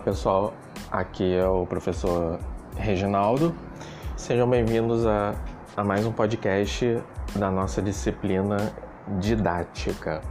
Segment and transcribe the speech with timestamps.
[0.00, 0.54] pessoal,
[0.90, 2.40] aqui é o professor
[2.78, 3.54] Reginaldo.
[4.16, 5.34] Sejam bem-vindos a,
[5.76, 6.98] a mais um podcast
[7.34, 8.72] da nossa disciplina
[9.18, 10.22] didática.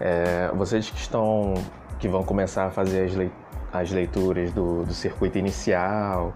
[0.00, 1.54] É, vocês que estão
[2.00, 3.30] que vão começar a fazer as, le,
[3.72, 6.34] as leituras do, do circuito inicial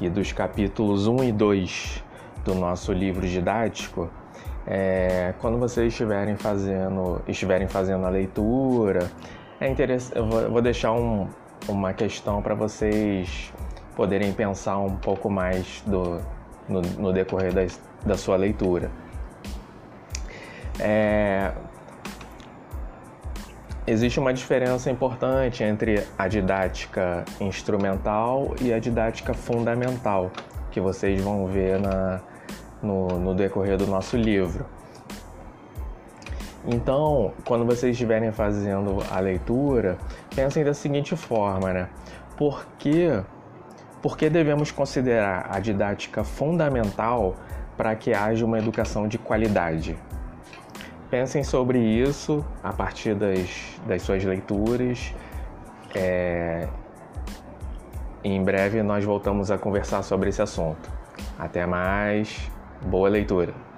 [0.00, 2.04] e dos capítulos 1 e 2
[2.42, 4.08] do nosso livro didático,
[4.66, 9.10] é, quando vocês estiverem fazendo, estiverem fazendo a leitura,
[9.60, 11.28] é interessante, eu vou deixar um,
[11.68, 13.52] uma questão para vocês
[13.94, 16.20] poderem pensar um pouco mais do,
[16.68, 17.62] no, no decorrer da,
[18.04, 18.90] da sua leitura.
[20.78, 21.52] É,
[23.86, 30.30] existe uma diferença importante entre a didática instrumental e a didática fundamental,
[30.70, 32.20] que vocês vão ver na,
[32.82, 34.66] no, no decorrer do nosso livro.
[36.64, 39.98] Então, quando vocês estiverem fazendo a leitura,
[40.34, 41.88] pensem da seguinte forma, né?
[42.36, 43.20] Por que,
[44.00, 47.34] por que devemos considerar a didática fundamental
[47.76, 49.98] para que haja uma educação de qualidade?
[51.10, 55.12] Pensem sobre isso a partir das, das suas leituras.
[55.94, 56.68] É...
[58.24, 60.90] Em breve nós voltamos a conversar sobre esse assunto.
[61.36, 62.50] Até mais,
[62.86, 63.71] boa leitura!